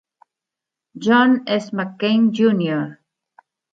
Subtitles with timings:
[0.97, 1.69] John S.
[1.69, 2.97] McCain, Jr.